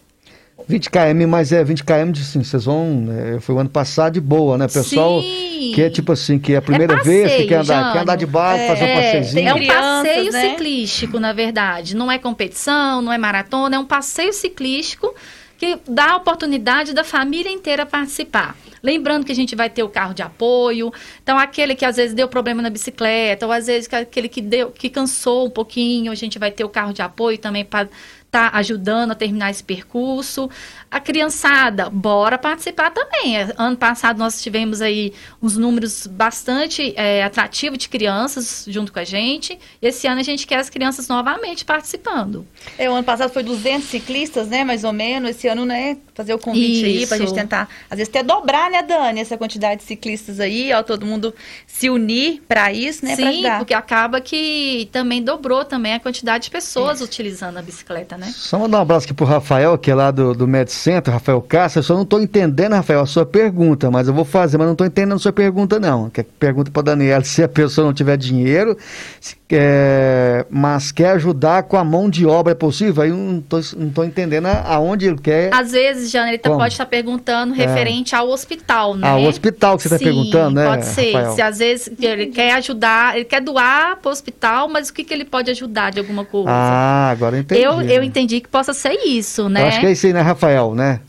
20 0.68 0.90
km, 0.90 1.26
mas 1.28 1.50
é 1.50 1.64
20 1.64 1.82
km 1.82 2.10
de 2.12 2.22
sim, 2.24 2.44
vocês 2.44 2.66
vão. 2.66 3.08
é, 3.10 3.40
foi 3.40 3.54
o 3.54 3.58
ano 3.58 3.70
passado 3.70 4.12
de 4.14 4.20
boa, 4.20 4.56
né? 4.58 4.68
Pessoal 4.68 5.20
Sim. 5.20 5.72
que 5.74 5.82
é 5.82 5.90
tipo 5.90 6.12
assim, 6.12 6.38
que 6.38 6.52
é 6.52 6.56
a 6.58 6.62
primeira 6.62 6.96
passeio, 6.98 7.26
vez 7.26 7.40
que 7.42 7.48
quer 7.48 7.60
andar, 7.60 7.92
quer 7.92 7.98
andar 8.00 8.16
de 8.16 8.26
barco, 8.26 8.60
É, 8.60 8.68
fazer 8.68 8.84
um 8.84 8.86
É, 8.86 8.94
passeiozinho. 9.02 9.48
é 9.48 9.54
um 9.54 9.66
passeio 9.66 10.32
né? 10.32 10.50
ciclístico, 10.50 11.18
na 11.18 11.32
verdade. 11.32 11.96
Não 11.96 12.12
é 12.12 12.18
competição, 12.18 13.02
não 13.02 13.12
é 13.12 13.18
maratona, 13.18 13.76
é 13.76 13.78
um 13.78 13.84
passeio 13.84 14.32
ciclístico 14.32 15.12
que 15.58 15.78
dá 15.88 16.12
a 16.12 16.16
oportunidade 16.16 16.92
da 16.92 17.02
família 17.02 17.50
inteira 17.50 17.84
participar. 17.86 18.56
Lembrando 18.82 19.24
que 19.24 19.32
a 19.32 19.34
gente 19.34 19.54
vai 19.54 19.70
ter 19.70 19.82
o 19.82 19.88
carro 19.88 20.12
de 20.12 20.22
apoio. 20.22 20.92
Então, 21.22 21.38
aquele 21.38 21.74
que 21.74 21.84
às 21.84 21.96
vezes 21.96 22.14
deu 22.14 22.26
problema 22.28 22.60
na 22.60 22.68
bicicleta, 22.70 23.46
ou 23.46 23.52
às 23.52 23.66
vezes 23.66 23.86
que- 23.86 23.94
aquele 23.94 24.28
que 24.28 24.40
deu, 24.40 24.70
que 24.72 24.90
cansou 24.90 25.46
um 25.46 25.50
pouquinho, 25.50 26.10
a 26.10 26.14
gente 26.16 26.38
vai 26.38 26.50
ter 26.50 26.64
o 26.64 26.68
carro 26.68 26.92
de 26.92 27.00
apoio 27.00 27.38
também 27.38 27.64
para 27.64 27.88
estar 28.32 28.50
ajudando 28.56 29.10
a 29.10 29.14
terminar 29.14 29.50
esse 29.50 29.62
percurso. 29.62 30.48
A 30.90 30.98
criançada, 30.98 31.90
bora 31.90 32.38
participar 32.38 32.90
também. 32.90 33.36
É, 33.36 33.52
Ano 33.58 33.76
passado 33.76 34.18
nós 34.18 34.42
tivemos 34.42 34.80
aí 34.80 35.12
uns 35.42 35.56
números 35.58 36.06
bastante 36.06 36.94
é, 36.96 37.22
atrativos 37.22 37.78
de 37.78 37.88
crianças 37.90 38.64
junto 38.66 38.90
com 38.90 38.98
a 38.98 39.04
gente. 39.04 39.58
E 39.80 39.86
esse 39.86 40.06
ano 40.06 40.20
a 40.20 40.24
gente 40.24 40.46
quer 40.46 40.56
as 40.58 40.70
crianças 40.70 41.08
novamente 41.08 41.64
participando. 41.64 42.46
É, 42.78 42.88
o 42.88 42.94
ano 42.94 43.04
passado 43.04 43.30
foi 43.30 43.42
200 43.42 43.86
ciclistas, 43.88 44.48
né, 44.48 44.64
mais 44.64 44.82
ou 44.82 44.92
menos. 44.92 45.30
Esse 45.30 45.48
ano, 45.48 45.66
né, 45.66 45.98
fazer 46.14 46.32
o 46.32 46.38
convite 46.38 46.86
aí 46.86 47.06
pra 47.06 47.18
Isso. 47.18 47.26
gente 47.26 47.34
tentar, 47.34 47.68
às 47.90 47.98
vezes 47.98 48.08
até 48.08 48.22
dobrar, 48.22 48.70
né, 48.70 48.82
Dani, 48.82 49.20
essa 49.20 49.36
quantidade 49.36 49.82
de 49.82 49.86
ciclistas 49.86 50.40
aí, 50.40 50.72
ó, 50.72 50.82
todo 50.82 51.04
mundo 51.04 51.34
se 51.66 51.90
unir 51.90 52.42
pra 52.48 52.72
isso, 52.72 53.04
né, 53.04 53.14
Sim, 53.16 53.42
porque 53.58 53.74
acaba 53.74 54.20
que 54.20 54.88
também 54.90 55.22
dobrou 55.22 55.64
também 55.64 55.94
a 55.94 56.00
quantidade 56.00 56.44
de 56.44 56.50
pessoas 56.50 57.00
utilizando 57.00 57.58
a 57.58 57.62
bicicleta, 57.62 58.16
né? 58.16 58.21
Só 58.30 58.58
mandar 58.58 58.78
um 58.78 58.82
abraço 58.82 59.04
aqui 59.06 59.14
pro 59.14 59.24
Rafael, 59.26 59.76
que 59.78 59.90
é 59.90 59.94
lá 59.94 60.10
do, 60.10 60.34
do 60.34 60.46
Med 60.46 60.70
Center, 60.70 61.12
Rafael 61.12 61.40
Castro. 61.42 61.80
Eu 61.80 61.82
só 61.84 61.94
não 61.94 62.02
estou 62.02 62.20
entendendo, 62.20 62.72
Rafael, 62.74 63.00
a 63.00 63.06
sua 63.06 63.24
pergunta, 63.26 63.90
mas 63.90 64.08
eu 64.08 64.14
vou 64.14 64.24
fazer, 64.24 64.58
mas 64.58 64.66
não 64.66 64.72
estou 64.72 64.86
entendendo 64.86 65.14
a 65.14 65.18
sua 65.18 65.32
pergunta, 65.32 65.78
não. 65.80 66.08
Que 66.10 66.22
pergunta 66.22 66.70
para 66.70 66.82
Daniela 66.82 67.22
se 67.24 67.42
a 67.42 67.48
pessoa 67.48 67.86
não 67.86 67.94
tiver 67.94 68.16
dinheiro, 68.16 68.76
se 69.20 69.36
quer- 69.48 70.46
mas 70.50 70.92
quer 70.92 71.10
ajudar 71.12 71.64
com 71.64 71.76
a 71.76 71.84
mão 71.84 72.08
de 72.08 72.26
obra, 72.26 72.52
é 72.52 72.54
possível? 72.54 73.02
Aí 73.02 73.10
eu 73.10 73.16
não 73.16 73.38
estou 73.38 73.60
não 73.76 73.90
tô 73.90 74.04
entendendo 74.04 74.46
aonde 74.46 75.06
ele 75.06 75.18
quer. 75.18 75.52
Às 75.54 75.72
vezes, 75.72 76.10
Jana, 76.10 76.28
ele 76.28 76.38
tá- 76.38 76.48
Como? 76.50 76.60
pode 76.60 76.74
estar 76.74 76.86
perguntando 76.86 77.52
referente 77.54 78.14
ao 78.14 78.28
hospital, 78.28 78.94
né? 78.94 79.06
Ah, 79.08 79.16
o 79.16 79.26
hospital 79.26 79.76
que 79.76 79.82
você 79.84 79.88
tá 79.90 79.98
Sim, 79.98 80.04
perguntando, 80.04 80.56
né, 80.56 80.66
Pode 80.66 80.86
ser. 80.86 81.12
Rafael? 81.12 81.34
Se 81.34 81.42
às 81.42 81.58
vezes 81.58 81.90
ele 82.00 82.26
quer 82.26 82.52
ajudar, 82.54 83.16
ele 83.16 83.24
quer 83.24 83.40
doar 83.40 83.96
para 83.96 84.08
o 84.08 84.12
hospital, 84.12 84.68
mas 84.68 84.88
o 84.88 84.94
que, 84.94 85.04
que 85.04 85.12
ele 85.12 85.24
pode 85.24 85.50
ajudar 85.50 85.90
de 85.92 85.98
alguma 85.98 86.24
coisa? 86.24 86.50
Ah, 86.50 87.10
agora 87.10 87.36
eu 87.36 87.40
entendi. 87.40 87.60
eu, 87.62 87.72
eu 87.82 88.00
né? 88.00 88.04
Entendi 88.12 88.40
que 88.40 88.48
possa 88.48 88.72
ser 88.72 88.92
isso, 89.06 89.48
né? 89.48 89.62
Eu 89.62 89.66
acho 89.66 89.80
que 89.80 89.86
é 89.86 89.92
isso 89.92 90.06
aí, 90.06 90.12
né, 90.12 90.20
Rafael, 90.20 90.74
né? 90.74 91.00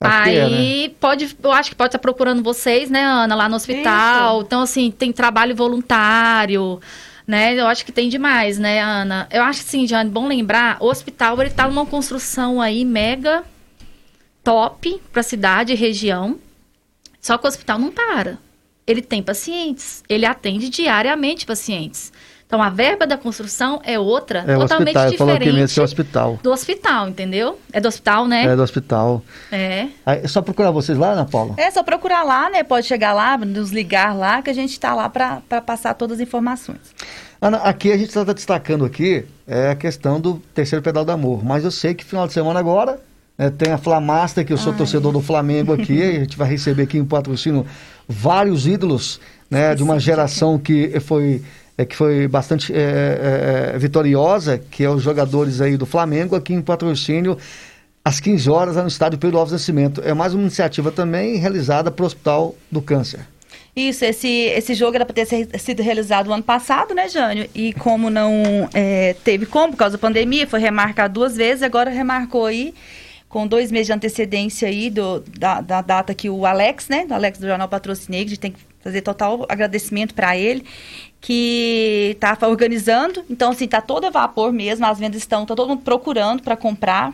Acho 0.00 0.24
que 0.24 0.30
é, 0.30 0.48
né? 0.48 0.56
Aí 0.56 0.96
pode, 1.00 1.36
eu 1.42 1.52
acho 1.52 1.70
que 1.70 1.76
pode 1.76 1.88
estar 1.88 1.98
procurando 1.98 2.42
vocês, 2.42 2.90
né, 2.90 3.02
Ana, 3.02 3.34
lá 3.34 3.48
no 3.48 3.56
hospital. 3.56 4.42
Então, 4.42 4.62
assim, 4.62 4.90
tem 4.90 5.12
trabalho 5.12 5.54
voluntário, 5.56 6.80
né? 7.26 7.54
Eu 7.58 7.66
acho 7.66 7.84
que 7.84 7.92
tem 7.92 8.08
demais, 8.08 8.58
né, 8.58 8.80
Ana? 8.80 9.26
Eu 9.30 9.42
acho 9.42 9.64
que 9.64 9.70
sim, 9.70 9.86
Jane, 9.86 10.10
bom 10.10 10.28
lembrar, 10.28 10.76
o 10.80 10.86
hospital 10.86 11.40
ele 11.40 11.50
tá 11.50 11.66
numa 11.66 11.86
construção 11.86 12.60
aí 12.60 12.84
mega 12.84 13.42
top 14.44 15.00
para 15.12 15.22
cidade 15.22 15.72
e 15.72 15.76
região. 15.76 16.38
Só 17.20 17.36
que 17.36 17.46
o 17.46 17.48
hospital 17.48 17.78
não 17.78 17.90
para. 17.90 18.38
Ele 18.86 19.02
tem 19.02 19.20
pacientes, 19.20 20.04
ele 20.08 20.24
atende 20.24 20.68
diariamente 20.68 21.44
pacientes. 21.44 22.12
Então 22.46 22.62
a 22.62 22.70
verba 22.70 23.06
da 23.06 23.18
construção 23.18 23.80
é 23.84 23.98
outra, 23.98 24.44
É 24.46 24.56
totalmente 24.56 24.96
hospital, 24.96 25.10
diferente 25.10 25.78
é 25.78 25.82
o 25.82 25.84
hospital. 25.84 26.38
do 26.42 26.52
hospital, 26.52 27.08
entendeu? 27.08 27.58
É 27.72 27.80
do 27.80 27.88
hospital, 27.88 28.26
né? 28.28 28.44
É 28.44 28.54
do 28.54 28.62
hospital. 28.62 29.22
É. 29.50 29.88
Aí, 30.06 30.20
é 30.22 30.28
só 30.28 30.40
procurar 30.40 30.70
vocês 30.70 30.96
lá, 30.96 31.10
Ana 31.10 31.24
Paula? 31.24 31.54
É 31.56 31.68
só 31.72 31.82
procurar 31.82 32.22
lá, 32.22 32.48
né? 32.48 32.62
Pode 32.62 32.86
chegar 32.86 33.12
lá, 33.12 33.36
nos 33.36 33.72
ligar 33.72 34.16
lá, 34.16 34.42
que 34.42 34.50
a 34.50 34.54
gente 34.54 34.70
está 34.70 34.94
lá 34.94 35.08
para 35.08 35.40
passar 35.60 35.94
todas 35.94 36.18
as 36.18 36.22
informações. 36.22 36.78
Ana, 37.40 37.58
aqui 37.58 37.90
a 37.90 37.96
gente 37.96 38.08
está 38.08 38.22
destacando 38.22 38.84
aqui 38.84 39.26
é 39.46 39.70
a 39.70 39.76
questão 39.76 40.20
do 40.20 40.42
terceiro 40.54 40.82
pedal 40.82 41.04
do 41.04 41.12
amor. 41.12 41.44
Mas 41.44 41.64
eu 41.64 41.70
sei 41.70 41.94
que 41.94 42.04
final 42.04 42.26
de 42.26 42.32
semana 42.32 42.58
agora 42.58 42.98
né, 43.38 43.50
tem 43.50 43.72
a 43.72 43.78
Flamaster, 43.78 44.44
que 44.44 44.52
eu 44.52 44.56
sou 44.58 44.72
torcedor 44.72 45.12
do 45.12 45.20
Flamengo 45.20 45.72
aqui. 45.72 46.02
a 46.02 46.20
gente 46.20 46.36
vai 46.36 46.48
receber 46.48 46.84
aqui 46.84 46.98
em 46.98 47.04
patrocínio 47.04 47.66
vários 48.08 48.66
ídolos 48.66 49.20
né, 49.50 49.74
de 49.74 49.82
uma 49.82 50.00
geração 50.00 50.58
que 50.58 50.98
foi, 51.00 51.42
é, 51.78 51.84
que 51.84 51.94
foi 51.94 52.26
bastante 52.26 52.72
é, 52.72 52.78
é, 52.78 53.72
é, 53.74 53.78
vitoriosa, 53.78 54.58
que 54.58 54.82
é 54.84 54.90
os 54.90 55.02
jogadores 55.02 55.60
aí 55.60 55.76
do 55.76 55.86
Flamengo, 55.86 56.34
aqui 56.34 56.54
em 56.54 56.62
patrocínio. 56.62 57.36
Às 58.04 58.20
15 58.20 58.48
horas, 58.48 58.76
no 58.76 58.86
estádio 58.86 59.18
Pedro 59.18 59.38
Alves 59.38 59.52
Nascimento. 59.52 60.00
É 60.04 60.14
mais 60.14 60.32
uma 60.32 60.42
iniciativa 60.42 60.92
também 60.92 61.36
realizada 61.36 61.90
para 61.90 62.04
o 62.04 62.06
Hospital 62.06 62.54
do 62.70 62.80
Câncer. 62.80 63.20
Isso, 63.74 64.04
esse, 64.04 64.28
esse 64.28 64.74
jogo 64.74 64.94
era 64.94 65.04
para 65.04 65.12
ter 65.12 65.26
sido 65.58 65.82
realizado 65.82 66.32
ano 66.32 66.42
passado, 66.42 66.94
né, 66.94 67.08
Jânio? 67.10 67.46
E 67.54 67.74
como 67.74 68.08
não 68.08 68.70
é, 68.72 69.14
teve 69.22 69.44
como, 69.44 69.72
por 69.72 69.78
causa 69.78 69.98
da 69.98 70.00
pandemia, 70.00 70.46
foi 70.46 70.60
remarcado 70.60 71.12
duas 71.12 71.36
vezes, 71.36 71.62
agora 71.62 71.90
remarcou 71.90 72.46
aí, 72.46 72.72
com 73.28 73.46
dois 73.46 73.70
meses 73.70 73.88
de 73.88 73.92
antecedência 73.92 74.66
aí 74.68 74.88
do, 74.88 75.20
da, 75.20 75.60
da 75.60 75.82
data 75.82 76.14
que 76.14 76.30
o 76.30 76.46
Alex, 76.46 76.88
né, 76.88 77.04
do 77.04 77.12
Alex 77.12 77.38
do 77.38 77.46
Jornal 77.46 77.68
Patrocinei, 77.68 78.20
que 78.20 78.26
a 78.26 78.30
gente 78.30 78.40
tem 78.40 78.52
que 78.52 78.60
fazer 78.86 79.02
total 79.02 79.44
agradecimento 79.48 80.14
para 80.14 80.36
ele, 80.36 80.64
que 81.20 82.12
está 82.14 82.38
organizando. 82.46 83.24
Então, 83.28 83.50
assim, 83.50 83.66
tá 83.66 83.80
todo 83.80 84.04
a 84.04 84.10
vapor 84.10 84.52
mesmo, 84.52 84.86
as 84.86 84.98
vendas 84.98 85.18
estão, 85.18 85.44
tá 85.44 85.56
todo 85.56 85.68
mundo 85.68 85.82
procurando 85.82 86.42
para 86.42 86.56
comprar. 86.56 87.12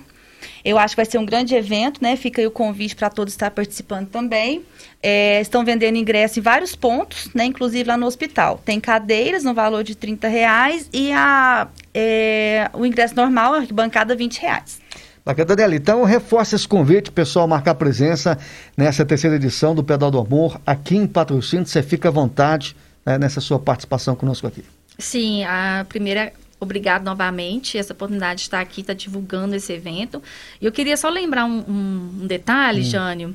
Eu 0.65 0.77
acho 0.77 0.95
que 0.95 0.97
vai 0.97 1.07
ser 1.07 1.19
um 1.19 1.25
grande 1.25 1.55
evento, 1.55 2.03
né? 2.03 2.15
Fica 2.17 2.43
aí 2.43 2.47
o 2.47 2.51
convite 2.51 2.95
para 2.95 3.09
todos 3.09 3.33
estar 3.33 3.51
participando 3.51 4.09
também. 4.09 4.63
É, 5.03 5.41
estão 5.41 5.65
vendendo 5.65 5.97
ingresso 5.97 6.41
em 6.41 6.43
vários 6.43 6.77
pontos, 6.77 7.31
né? 7.35 7.45
Inclusive 7.47 7.85
lá 7.85 7.97
no 7.97 8.07
hospital. 8.07 8.61
Tem 8.65 8.79
cadeiras 8.79 9.45
no 9.45 9.55
valor 9.55 9.83
de 9.83 9.95
30 9.95 10.29
reais 10.29 10.91
e 10.93 11.11
a, 11.13 11.69
é, 11.95 12.69
o 12.75 12.85
ingresso 12.85 13.15
normal, 13.17 13.55
a 13.55 13.59
arquibancada, 13.59 14.15
20 14.15 14.39
reais. 14.39 14.82
Bacana, 15.25 15.47
Daniela. 15.47 15.75
Então, 15.77 16.03
reforça 16.05 16.57
esse 16.57 16.67
convite, 16.67 17.11
pessoal, 17.13 17.47
marcar 17.47 17.75
presença 17.77 18.37
nessa 18.77 19.05
terceira 19.05 19.37
edição 19.37 19.75
do 19.75 19.85
Pedal 19.85 20.11
do 20.11 20.19
Amor, 20.19 20.61
aqui 20.67 20.97
em 20.97 21.07
Patrocínio. 21.07 21.65
Você 21.67 21.83
fica 21.83 22.09
à 22.09 22.11
vontade 22.11 22.75
né, 23.07 23.19
nessa 23.19 23.41
sua 23.41 23.59
participação 23.59 24.17
conosco 24.17 24.47
aqui. 24.47 24.65
Sim, 24.99 25.45
a 25.45 25.87
primeira, 25.89 26.33
obrigado 26.59 27.05
novamente, 27.05 27.79
essa 27.79 27.93
oportunidade 27.93 28.39
de 28.39 28.43
estar 28.43 28.61
aqui, 28.61 28.81
estar 28.81 28.95
divulgando 28.95 29.55
esse 29.55 29.73
evento. 29.73 30.21
E 30.61 30.67
eu 30.67 30.73
queria 30.73 30.97
só 30.97 31.09
lembrar 31.09 31.45
um, 31.45 31.59
um- 31.69 32.19
um 32.23 32.27
detalhe, 32.27 32.83
Jânio, 32.83 33.35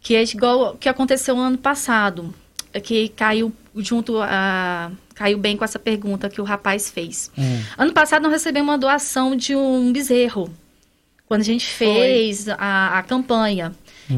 que 0.00 0.14
é 0.14 0.22
igual 0.22 0.76
que 0.76 0.88
aconteceu 0.88 1.34
no 1.34 1.42
ano 1.42 1.58
passado, 1.58 2.32
é 2.72 2.78
que 2.80 3.08
caiu 3.08 3.52
junto 3.76 4.18
a 4.20 4.90
caiu 5.16 5.38
bem 5.38 5.56
com 5.56 5.64
essa 5.64 5.78
pergunta 5.78 6.28
que 6.28 6.40
o 6.40 6.44
rapaz 6.44 6.90
fez. 6.90 7.30
Ano 7.78 7.92
passado 7.92 8.22
nós 8.22 8.32
recebemos 8.32 8.68
uma 8.68 8.78
doação 8.78 9.36
de 9.36 9.54
um 9.54 9.92
bezerro 9.92 10.48
quando 11.28 11.40
a 11.40 11.44
gente 11.44 11.66
fez 11.66 12.48
a, 12.48 12.98
a 12.98 13.02
campanha. 13.02 13.72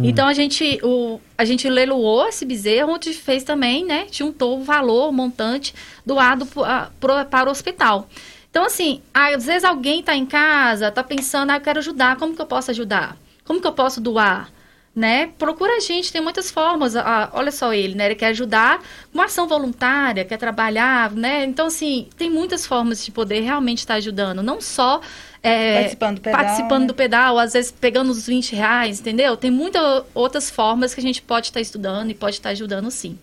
Então 0.09 0.27
a 0.27 0.33
gente, 0.33 0.81
o, 0.83 1.21
a 1.39 1.45
gente 1.45 1.69
leiloou 1.71 2.27
esse 2.27 2.45
bezerro, 2.45 2.93
onde 2.95 3.13
fez 3.13 3.45
também, 3.45 3.85
né? 3.85 4.07
Juntou 4.11 4.59
o 4.59 4.65
valor, 4.65 5.09
o 5.09 5.13
montante 5.13 5.73
doado 6.05 6.47
a- 6.65 6.91
pro- 6.99 7.25
para 7.27 7.49
o 7.49 7.53
hospital. 7.53 8.09
Então, 8.51 8.65
assim, 8.65 9.01
às 9.15 9.45
vezes 9.47 9.65
alguém 9.65 10.01
está 10.01 10.17
em 10.17 10.27
casa, 10.27 10.89
está 10.89 11.05
pensando, 11.05 11.51
ah, 11.51 11.57
eu 11.57 11.61
quero 11.61 11.79
ajudar, 11.79 12.17
como 12.17 12.35
que 12.35 12.43
eu 12.43 12.47
posso 12.47 12.71
ajudar? 12.73 13.17
Como 13.45 13.61
que 13.61 13.67
eu 13.67 13.73
posso 13.73 14.01
doar? 14.01 14.51
Né? 14.95 15.27
Procura 15.39 15.77
a 15.77 15.81
gente, 15.81 16.11
tem 16.11 16.23
muitas 16.23 16.51
formas. 16.51 16.97
Ah, 16.97 17.29
olha 17.35 17.53
só 17.53 17.73
ele, 17.75 17.95
né? 17.95 18.07
Ele 18.07 18.15
quer 18.15 18.29
ajudar 18.29 18.79
com 18.79 19.19
uma 19.19 19.27
ação 19.27 19.47
voluntária, 19.47 20.25
quer 20.25 20.39
trabalhar, 20.39 21.11
né? 21.13 21.45
Então, 21.45 21.67
assim, 21.67 22.09
tem 22.17 22.31
muitas 22.31 22.65
formas 22.67 23.05
de 23.05 23.11
poder 23.13 23.41
realmente 23.41 23.79
estar 23.81 23.97
ajudando. 23.97 24.43
Não 24.43 24.59
só 24.59 25.03
é, 25.47 25.75
Participando 25.75 26.17
do 26.17 26.21
pedal, 26.21 26.41
participando 26.41 26.81
né? 26.81 26.87
do 26.89 26.95
pedal, 26.95 27.39
às 27.39 27.53
vezes 27.53 27.71
pegando 27.71 28.11
os 28.11 28.27
20 28.27 28.57
reais, 28.57 28.99
entendeu? 28.99 29.37
Tem 29.37 29.49
muitas 29.49 30.05
outras 30.13 30.51
formas 30.51 30.93
que 30.93 30.99
a 30.99 31.03
gente 31.03 31.23
pode 31.23 31.47
estar 31.47 31.61
estudando 31.61 32.11
e 32.11 32.15
pode 32.15 32.35
estar 32.35 32.51
ajudando 32.51 32.91
sim. 32.91 33.17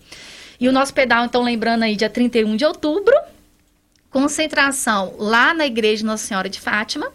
E 0.58 0.66
o 0.66 0.72
nosso 0.72 0.94
pedal, 0.94 1.26
então, 1.26 1.42
lembrando 1.42 1.82
aí, 1.82 1.94
dia 1.94 2.08
31 2.08 2.56
de 2.56 2.64
outubro, 2.64 3.14
concentração 4.08 5.14
lá 5.18 5.52
na 5.52 5.66
Igreja 5.66 6.06
Nossa 6.06 6.26
Senhora 6.26 6.48
de 6.48 6.60
Fátima, 6.60 7.12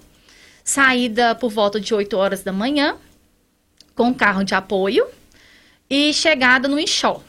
saída 0.64 1.34
por 1.34 1.50
volta 1.50 1.80
de 1.80 1.92
8 1.92 2.16
horas 2.16 2.44
da 2.44 2.52
manhã, 2.52 2.96
com 3.96 4.14
carro 4.14 4.44
de 4.44 4.54
apoio, 4.54 5.08
e 5.90 6.14
chegada 6.14 6.68
no 6.68 6.80
Inchó. 6.80 7.24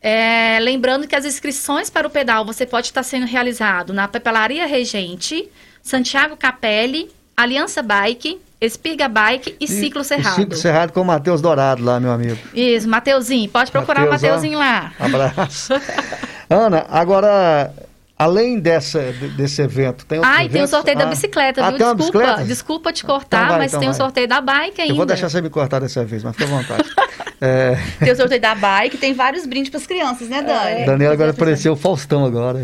É, 0.00 0.58
lembrando 0.58 1.06
que 1.06 1.14
as 1.14 1.26
inscrições 1.26 1.90
para 1.90 2.06
o 2.06 2.10
pedal 2.10 2.46
você 2.46 2.64
pode 2.64 2.86
estar 2.86 3.02
sendo 3.02 3.26
realizado 3.26 3.92
na 3.92 4.08
Papelaria 4.08 4.66
Regente, 4.66 5.50
Santiago 5.84 6.34
Capelli, 6.34 7.10
Aliança 7.36 7.82
Bike, 7.82 8.40
Espiga 8.58 9.06
Bike 9.06 9.54
e 9.60 9.68
Ciclo 9.68 10.02
Cerrado. 10.02 10.36
Ciclo 10.36 10.56
Cerrado 10.56 10.92
com 10.94 11.02
o 11.02 11.04
Matheus 11.04 11.42
Dourado 11.42 11.84
lá, 11.84 12.00
meu 12.00 12.10
amigo. 12.10 12.38
Isso, 12.54 12.88
Mateuzinho, 12.88 13.50
pode 13.50 13.70
procurar 13.70 14.00
Mateus, 14.06 14.22
o 14.22 14.26
Mateuzinho 14.26 14.58
lá. 14.58 14.92
Abraço. 14.98 15.74
Ana, 16.48 16.86
agora, 16.88 17.70
além 18.18 18.58
dessa, 18.58 19.12
de- 19.12 19.28
desse 19.28 19.60
evento, 19.60 20.06
tem 20.06 20.18
outros 20.18 20.34
Ai, 20.36 20.48
tem 20.48 20.62
o 20.62 20.66
sorteio 20.66 20.96
da 20.96 21.04
Ah, 21.04 21.08
bicicleta, 21.08 21.62
ah, 21.66 21.70
viu? 21.70 21.78
Desculpa, 21.78 21.96
bicicleta? 22.02 22.44
desculpa 22.44 22.92
te 22.92 23.04
cortar, 23.04 23.36
Então 23.38 23.48
vai, 23.50 23.58
mas 23.58 23.70
então 23.72 23.80
tem 23.80 23.88
o 23.90 23.92
vai. 23.92 23.98
sorteio 24.00 24.28
da 24.28 24.40
bike 24.40 24.80
ainda. 24.80 24.92
Eu 24.92 24.96
vou 24.96 25.04
deixar 25.06 25.28
você 25.28 25.42
me 25.42 25.50
cortar 25.50 25.80
dessa 25.80 26.02
vez, 26.02 26.22
mas 26.24 26.34
fica 26.34 26.44
à 26.44 26.56
vontade. 26.56 26.88
É, 27.44 27.76
Tem 27.98 28.12
o 28.12 28.16
sorteio 28.16 28.40
da 28.40 28.54
bike, 28.54 28.96
tem 28.96 29.12
vários 29.12 29.44
brindes 29.46 29.68
para 29.70 29.78
as 29.80 29.86
crianças, 29.86 30.28
né, 30.28 30.42
Dani? 30.42 30.86
Daniela 30.86 31.12
agora 31.14 31.30
apareceu 31.32 31.74
o 31.74 31.76
Faustão 31.76 32.24
agora. 32.24 32.62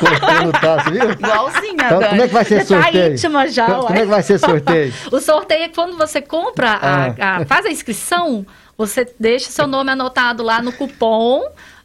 Cortando 0.00 0.48
o 0.48 0.52
taço, 0.52 0.90
viu? 0.90 1.10
Igualzinho 1.10 1.72
a 1.80 1.86
Então, 1.86 1.98
Dani. 2.00 2.08
como 2.10 2.22
é 2.22 2.28
que 2.28 2.34
vai 2.34 2.44
ser 2.44 2.64
Você 2.64 2.74
tá 2.74 2.82
sorteio? 2.82 3.12
íntima 3.12 3.48
já, 3.48 3.66
como, 3.66 3.82
como 3.86 3.98
é 3.98 4.00
que 4.00 4.06
vai 4.06 4.22
ser 4.22 4.38
sorteio? 4.38 4.94
O 5.12 5.20
sorteio 5.20 5.64
é 5.64 5.68
quando 5.68 5.96
você 5.98 6.22
compra, 6.22 6.70
a- 6.70 7.14
Ah. 7.20 7.36
a- 7.38 7.46
faz 7.46 7.66
a 7.66 7.70
inscrição, 7.70 8.46
você 8.78 9.06
deixa 9.20 9.50
seu 9.50 9.66
nome 9.66 9.90
anotado 9.90 10.42
lá 10.42 10.62
no 10.62 10.72
cupom. 10.72 11.42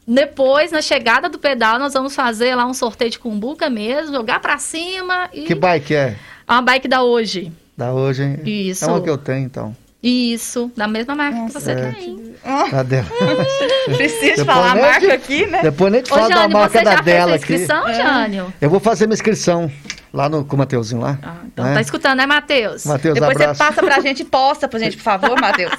Depois, 0.07 0.71
na 0.71 0.81
chegada 0.81 1.29
do 1.29 1.37
pedal, 1.37 1.77
nós 1.77 1.93
vamos 1.93 2.15
fazer 2.15 2.55
lá 2.55 2.65
um 2.65 2.73
sorteio 2.73 3.11
de 3.11 3.19
cumbuca 3.19 3.69
mesmo, 3.69 4.15
jogar 4.15 4.39
pra 4.39 4.57
cima 4.57 5.29
e 5.31 5.43
Que 5.43 5.53
bike 5.53 5.93
é? 5.93 6.15
É 6.47 6.51
uma 6.51 6.61
bike 6.63 6.87
da 6.87 7.03
hoje. 7.03 7.51
Da 7.77 7.93
hoje, 7.93 8.23
hein? 8.23 8.39
Isso. 8.43 8.85
É 8.85 8.87
uma 8.87 9.01
que 9.01 9.09
eu 9.09 9.17
tenho, 9.19 9.45
então. 9.45 9.75
Isso, 10.01 10.71
da 10.77 10.87
mesma 10.87 11.13
marca 11.13 11.45
que 11.47 11.51
você 11.53 11.71
É. 11.71 11.91
tem. 11.91 12.29
A 12.45 12.83
dela. 12.83 13.05
Precisa 13.97 14.37
Depois 14.37 14.45
falar 14.45 14.71
a 14.71 14.75
marca 14.75 14.99
te- 15.01 15.11
aqui, 15.11 15.45
né? 15.45 15.61
Depois 15.61 15.91
nem 15.91 16.01
te 16.01 16.11
Ô, 16.11 16.15
falo 16.15 16.29
da 16.29 16.35
Jânio, 16.35 16.49
marca 16.57 16.69
você 16.79 16.83
da 16.85 16.91
já 16.91 17.03
fez 17.03 17.05
dela 17.05 17.31
a 17.31 17.35
aqui. 17.35 17.53
inscrição, 17.53 17.93
Jânio? 17.93 18.53
Eu 18.61 18.69
vou 18.69 18.79
fazer 18.79 19.07
minha 19.07 19.15
inscrição 19.15 19.69
lá 20.13 20.29
no, 20.29 20.45
com 20.45 20.55
o 20.55 20.59
Mateuzinho 20.59 21.01
lá. 21.01 21.19
Ah, 21.21 21.35
então 21.45 21.65
né? 21.65 21.73
tá 21.73 21.81
escutando, 21.81 22.17
né, 22.17 22.25
Matheus? 22.25 22.85
Matheus, 22.85 23.13
Depois 23.15 23.35
abraço. 23.35 23.55
você 23.55 23.63
passa 23.63 23.83
pra 23.83 23.99
gente 23.99 24.21
e 24.21 24.25
posta 24.25 24.67
pra 24.69 24.79
gente, 24.79 24.95
por 24.95 25.03
favor, 25.03 25.39
Matheus. 25.39 25.73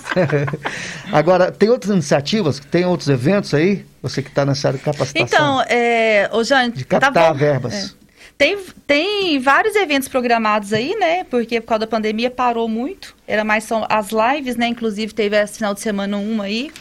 Agora, 1.13 1.51
tem 1.51 1.71
outras 1.71 1.91
iniciativas? 1.93 2.61
Tem 2.61 2.85
outros 2.85 3.09
eventos 3.09 3.55
aí? 3.55 3.85
Você 4.03 4.23
que 4.23 4.29
está 4.29 4.45
nessa 4.45 4.69
área 4.69 4.79
de 4.79 4.85
capacitação. 4.85 5.25
Então, 5.25 5.63
é, 5.69 6.29
ô 6.33 6.45
Jane, 6.45 6.73
de 6.73 6.85
captar 6.85 7.13
tá 7.13 7.33
verbas. 7.33 7.75
É. 7.97 8.00
Tem, 8.41 8.57
tem 8.87 9.39
vários 9.39 9.77
eventos 9.77 10.09
programados 10.09 10.73
aí, 10.73 10.97
né? 10.99 11.25
Porque 11.25 11.61
por 11.61 11.67
causa 11.67 11.81
da 11.81 11.87
pandemia 11.87 12.31
parou 12.31 12.67
muito. 12.67 13.15
Era 13.29 13.45
mais 13.45 13.65
só 13.65 13.87
as 13.87 14.09
lives, 14.13 14.57
né? 14.57 14.67
Inclusive 14.67 15.13
teve 15.13 15.37
esse 15.37 15.59
final 15.59 15.75
de 15.75 15.81
semana 15.81 16.17
uma 16.17 16.45
aí. 16.45 16.73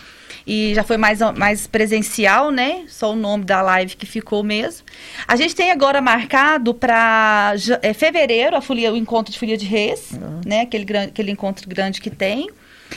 E 0.47 0.73
já 0.73 0.85
foi 0.85 0.95
mais, 0.95 1.19
mais 1.35 1.67
presencial, 1.67 2.49
né? 2.49 2.85
Só 2.87 3.11
o 3.11 3.15
nome 3.17 3.43
da 3.43 3.61
live 3.61 3.97
que 3.97 4.05
ficou 4.05 4.41
mesmo. 4.41 4.85
A 5.27 5.35
gente 5.35 5.53
tem 5.53 5.69
agora 5.69 5.99
marcado 5.99 6.73
para 6.73 7.55
é, 7.81 7.93
fevereiro 7.93 8.55
a 8.55 8.61
folia, 8.61 8.93
o 8.93 8.95
encontro 8.95 9.29
de 9.29 9.37
Folia 9.37 9.57
de 9.57 9.65
Reis, 9.65 10.17
né? 10.45 10.61
Aquele, 10.61 10.85
aquele 10.97 11.31
encontro 11.31 11.67
grande 11.67 11.99
que 11.99 12.09
tem. 12.09 12.49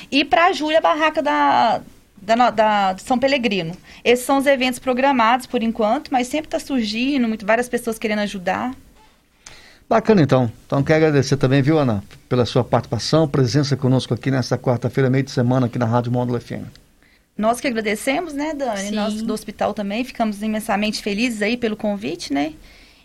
E 0.09 0.25
para 0.25 0.53
julho 0.53 0.79
a 0.79 0.81
barraca 0.81 1.21
da, 1.21 1.83
da, 2.23 2.51
da- 2.51 2.93
de 2.95 3.03
São 3.03 3.19
Pelegrino. 3.19 3.77
Esses 4.05 4.25
são 4.25 4.39
os 4.39 4.47
eventos 4.47 4.79
programados 4.79 5.45
por 5.47 5.63
enquanto, 5.63 6.11
mas 6.13 6.29
sempre 6.29 6.47
está 6.47 6.59
surgindo, 6.61 7.27
muito, 7.29 7.45
várias 7.45 7.69
pessoas 7.69 7.99
querendo 7.99 8.21
ajudar. 8.21 8.73
Bacana, 9.89 10.23
então. 10.23 10.51
Então, 10.67 10.83
quero 10.83 11.05
agradecer 11.05 11.37
também, 11.37 11.61
viu, 11.61 11.79
Ana, 11.79 12.03
pela 12.29 12.47
sua 12.47 12.65
participação, 12.65 13.29
presença 13.29 13.77
conosco 13.77 14.15
aqui 14.15 14.31
nesta 14.31 14.57
quarta-feira, 14.57 15.11
meio 15.11 15.25
de 15.25 15.31
semana, 15.31 15.67
aqui 15.67 15.79
na 15.79 15.85
Rádio 15.85 16.11
Módulo 16.11 16.41
FM. 16.41 16.65
Nós 17.37 17.61
que 17.61 17.67
agradecemos, 17.67 18.33
né, 18.33 18.55
Dani? 18.55 18.89
Sim. 18.89 18.95
Nós 18.95 19.21
do 19.23 19.33
hospital 19.33 19.75
também 19.75 20.05
ficamos 20.05 20.41
imensamente 20.43 21.03
felizes 21.03 21.43
aí 21.43 21.57
pelo 21.57 21.77
convite, 21.77 22.33
né? 22.33 22.53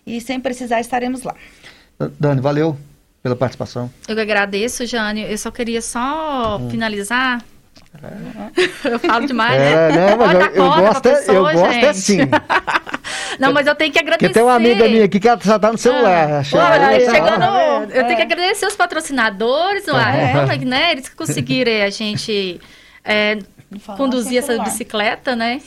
E 0.06 0.22
sem 0.22 0.40
precisar 0.40 0.80
estaremos 0.80 1.24
lá. 1.24 1.36
Dani, 2.20 2.40
valeu 2.40 2.78
pela 3.24 3.36
participação. 3.36 3.90
Eu 4.08 4.16
que 4.16 4.22
agradeço, 4.22 4.86
Jânio. 4.86 5.26
Eu 5.28 5.38
só 5.38 5.50
queria 5.52 5.82
só 5.82 6.58
Hum. 6.62 6.70
finalizar 6.70 7.44
Eu 8.84 9.00
falo 9.00 9.26
demais, 9.28 9.62
É, 9.62 9.92
né? 9.92 10.10
não, 10.10 10.18
mas 10.18 10.32
Pode 10.38 10.58
eu, 10.58 10.64
eu 10.66 10.70
gosto, 10.70 11.06
é- 11.06 11.12
eu 11.12 11.16
pessoa, 11.16 11.54
gosto 11.54 11.66
é 11.68 11.74
gente. 11.74 11.86
assim. 11.86 12.18
Não, 13.40 13.54
mas 13.54 13.68
eu 13.68 13.76
tenho 13.76 13.92
que 13.92 14.00
agradecer. 14.00 14.28
Porque 14.28 14.34
tem 14.34 14.44
uma 14.44 14.56
amiga 14.56 14.88
minha 14.88 15.06
aqui 15.06 15.20
que 15.20 15.28
ela 15.28 15.40
já 15.42 15.60
tá 15.60 15.72
no 15.72 15.78
celular. 15.78 16.42
Ah, 16.42 16.42
olha, 16.74 16.88
Aí, 16.88 17.06
chegando, 17.06 17.44
ó. 17.44 17.84
eu 17.84 18.04
tenho 18.06 18.16
que 18.16 18.22
agradecer 18.24 18.66
os 18.66 18.76
patrocinadores, 18.76 19.88
uai, 19.88 20.58
né? 20.66 20.92
Eles 20.94 21.08
que 21.08 21.16
conseguiram 21.16 21.86
a 21.86 21.90
gente 21.92 22.60
é, 23.06 23.38
conduzir 23.96 24.40
essa 24.40 24.58
bicicleta, 24.64 25.36
né? 25.36 25.62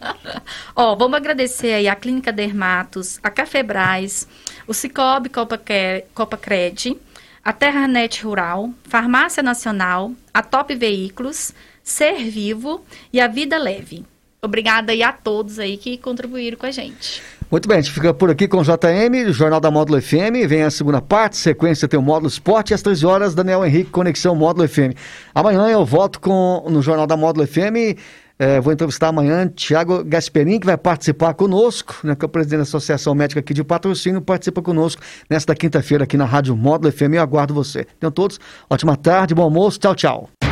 Ó, 0.76 0.94
vamos 0.96 1.16
agradecer 1.16 1.72
aí 1.72 1.88
a 1.88 1.94
Clínica 1.94 2.30
Dermatos, 2.32 3.18
a 3.22 3.30
Cafebras, 3.30 4.28
o 4.66 4.74
Cicobi 4.74 5.28
Copa, 5.28 5.56
Cre- 5.56 6.04
Copa 6.14 6.36
Cred, 6.36 6.96
a 7.44 7.52
Terranet 7.52 8.22
Rural, 8.24 8.70
Farmácia 8.88 9.42
Nacional, 9.42 10.12
a 10.32 10.42
Top 10.42 10.74
Veículos, 10.74 11.52
Ser 11.84 12.24
Vivo 12.30 12.82
e 13.12 13.20
a 13.20 13.28
Vida 13.28 13.58
Leve. 13.58 14.04
Obrigada 14.42 14.92
aí 14.92 15.02
a 15.02 15.12
todos 15.12 15.58
aí 15.58 15.76
que 15.76 15.96
contribuíram 15.96 16.58
com 16.58 16.66
a 16.66 16.70
gente. 16.70 17.22
Muito 17.50 17.68
bem, 17.68 17.78
a 17.78 17.80
gente 17.80 17.92
fica 17.92 18.12
por 18.12 18.30
aqui 18.30 18.48
com 18.48 18.58
o 18.58 18.62
JM, 18.62 19.32
Jornal 19.32 19.60
da 19.60 19.70
Módulo 19.70 20.00
FM. 20.00 20.46
Vem 20.48 20.62
a 20.62 20.70
segunda 20.70 21.00
parte, 21.00 21.36
sequência 21.36 21.86
tem 21.86 21.98
o 21.98 22.02
Módulo 22.02 22.26
Esporte 22.26 22.74
às 22.74 22.82
13 22.82 23.06
horas, 23.06 23.34
Daniel 23.34 23.64
Henrique, 23.64 23.90
Conexão 23.90 24.34
Módulo 24.34 24.66
FM. 24.68 24.96
Amanhã 25.34 25.68
eu 25.68 25.84
volto 25.84 26.20
com, 26.20 26.66
no 26.68 26.82
Jornal 26.82 27.06
da 27.06 27.16
Módulo 27.16 27.46
FM. 27.46 27.96
eh, 28.38 28.60
vou 28.60 28.72
entrevistar 28.72 29.08
amanhã 29.08 29.46
Tiago 29.46 30.02
Gasperin, 30.04 30.58
que 30.58 30.66
vai 30.66 30.76
participar 30.76 31.34
conosco, 31.34 31.94
né, 32.02 32.14
que 32.16 32.24
é 32.24 32.26
o 32.26 32.28
presidente 32.28 32.58
da 32.58 32.62
Associação 32.64 33.14
Médica 33.14 33.40
aqui 33.40 33.54
de 33.54 33.62
Patrocínio, 33.62 34.20
participa 34.20 34.60
conosco 34.60 35.00
nesta 35.30 35.54
quinta-feira 35.54 36.04
aqui 36.04 36.16
na 36.16 36.24
Rádio 36.24 36.56
Módulo 36.56 36.92
FM. 36.92 37.14
Eu 37.14 37.22
aguardo 37.22 37.54
você. 37.54 37.86
Então, 37.96 38.10
todos, 38.10 38.40
ótima 38.68 38.96
tarde, 38.96 39.34
bom 39.34 39.42
almoço, 39.42 39.78
tchau, 39.78 39.94
tchau. 39.94 40.43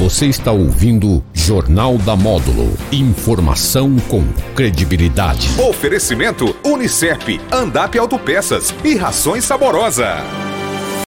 Você 0.00 0.28
está 0.28 0.50
ouvindo 0.50 1.22
Jornal 1.34 1.98
da 1.98 2.16
Módulo. 2.16 2.74
Informação 2.90 3.98
com 4.08 4.24
credibilidade. 4.54 5.50
Oferecimento 5.60 6.56
Unicep, 6.64 7.38
Andap 7.52 7.98
Autopeças 7.98 8.74
e 8.82 8.96
Rações 8.96 9.44
Saborosa. 9.44 10.49